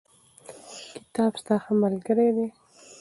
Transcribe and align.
کتاب 1.03 1.33
ستا 1.41 1.55
ښه 1.63 1.71
ملګری 1.83 2.29
دی. 2.35 2.47